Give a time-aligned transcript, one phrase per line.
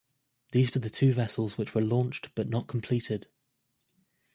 [0.51, 3.27] These were the two vessels which were launched but not completed.